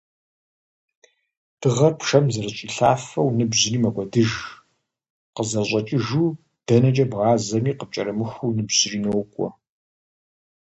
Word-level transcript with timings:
Дыгъэр 1.59 1.93
пшэм 1.99 2.25
зэрыщӏилъафэу, 2.33 3.29
ныбжьри 3.37 3.77
мэкӏуэдыж, 3.83 4.31
къызэрыщӏэкӏыжу- 5.35 6.37
дэнэкӏэ 6.65 7.05
бгъазэми, 7.11 7.77
къыпкӏэрымыхуу 7.79 8.55
ныбжьри 8.55 8.99
нокӏуэ. 9.03 9.47